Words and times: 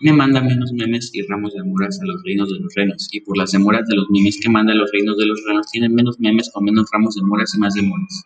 me 0.00 0.12
manda 0.12 0.40
menos 0.40 0.72
memes 0.72 1.10
y 1.14 1.22
ramos 1.22 1.54
de 1.54 1.60
amoras 1.60 2.00
a 2.00 2.06
los 2.06 2.22
reinos 2.24 2.48
de 2.52 2.60
los 2.60 2.74
renos, 2.74 3.08
y 3.12 3.20
por 3.20 3.36
las 3.36 3.52
demoras 3.52 3.86
de 3.86 3.96
los 3.96 4.06
memes 4.10 4.38
que 4.40 4.50
manda 4.50 4.72
a 4.72 4.76
los 4.76 4.90
reinos 4.92 5.16
de 5.16 5.26
los 5.26 5.42
renos 5.46 5.66
tienen 5.70 5.94
menos 5.94 6.18
memes 6.20 6.50
con 6.52 6.64
menos 6.64 6.88
ramos 6.92 7.14
de 7.14 7.22
moras 7.22 7.54
y 7.54 7.58
más 7.58 7.74
demoras. 7.74 8.24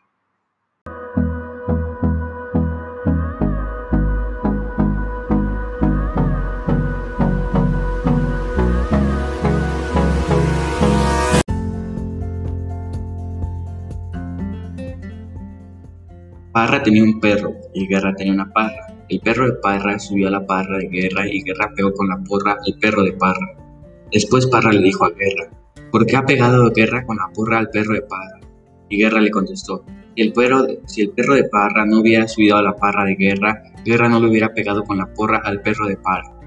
Parra 16.52 16.82
tenía 16.82 17.04
un 17.04 17.20
perro 17.20 17.54
y 17.72 17.86
Guerra 17.86 18.12
tenía 18.16 18.32
una 18.32 18.52
parra. 18.52 18.97
El 19.08 19.20
perro 19.20 19.46
de 19.46 19.54
Parra 19.54 19.98
subió 19.98 20.28
a 20.28 20.30
la 20.30 20.46
parra 20.46 20.76
de 20.76 20.88
Guerra 20.88 21.26
y 21.26 21.42
Guerra 21.42 21.72
pegó 21.74 21.94
con 21.94 22.08
la 22.08 22.18
porra 22.18 22.56
al 22.64 22.78
perro 22.78 23.02
de 23.02 23.12
Parra. 23.12 23.56
Después 24.12 24.46
Parra 24.46 24.70
le 24.70 24.82
dijo 24.82 25.06
a 25.06 25.10
Guerra, 25.10 25.50
¿por 25.90 26.04
qué 26.04 26.16
ha 26.16 26.26
pegado 26.26 26.70
Guerra 26.70 27.06
con 27.06 27.16
la 27.16 27.30
porra 27.34 27.58
al 27.58 27.70
perro 27.70 27.94
de 27.94 28.02
Parra? 28.02 28.40
Y 28.90 28.98
Guerra 28.98 29.20
le 29.20 29.30
contestó, 29.30 29.82
si 30.14 30.22
el, 30.22 30.32
perro 30.34 30.66
si 30.86 31.02
el 31.02 31.10
perro 31.10 31.34
de 31.34 31.44
Parra 31.44 31.86
no 31.86 32.00
hubiera 32.00 32.28
subido 32.28 32.58
a 32.58 32.62
la 32.62 32.74
parra 32.74 33.04
de 33.04 33.14
Guerra, 33.14 33.62
Guerra 33.84 34.10
no 34.10 34.20
le 34.20 34.28
hubiera 34.28 34.52
pegado 34.52 34.84
con 34.84 34.98
la 34.98 35.06
porra 35.14 35.40
al 35.42 35.62
perro 35.62 35.86
de 35.86 35.96
Parra. 35.96 36.37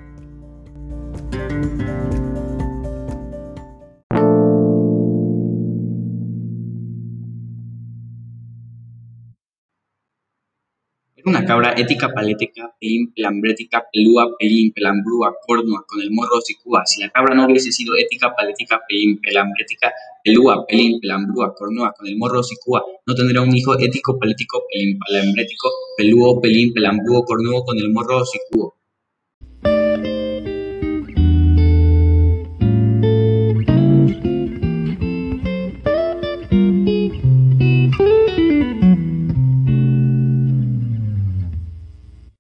Era 11.24 11.38
una 11.38 11.46
cabra 11.46 11.74
ética, 11.78 12.12
palética, 12.12 12.74
pelín, 12.80 13.14
pelambrética, 13.14 13.86
pelúa, 13.94 14.26
pelín, 14.40 14.74
pelambrúa, 14.74 15.36
cornua, 15.46 15.86
con 15.88 16.02
el 16.02 16.10
morro 16.10 16.38
hocicúa. 16.38 16.82
Si 16.86 17.00
la 17.00 17.12
cabra 17.12 17.36
no 17.36 17.46
hubiese 17.46 17.72
sido 17.72 17.96
ética, 17.96 18.34
palética, 18.36 18.82
pelín, 18.88 19.22
pelambrética, 19.22 19.94
pelúa, 20.24 20.66
pelín, 20.66 21.00
pelambrúa, 21.00 21.54
cornua, 21.54 21.94
con 21.96 22.08
el 22.08 22.18
morro 22.18 22.40
hocicúa, 22.40 22.84
no 23.06 23.14
tendría 23.14 23.42
un 23.42 23.56
hijo 23.56 23.78
ético, 23.78 24.18
palético, 24.18 24.64
pelín, 24.72 24.98
pelambrético, 24.98 25.70
pelúo, 25.96 26.42
pelín, 26.42 26.74
pelambrúo, 26.74 27.24
cornudo, 27.24 27.66
con 27.66 27.78
el 27.78 27.92
morro 27.92 28.18
hocicúo. 28.24 28.81